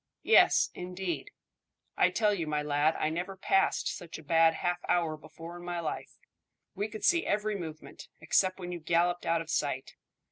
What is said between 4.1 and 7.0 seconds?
a bad half hour before in my life. We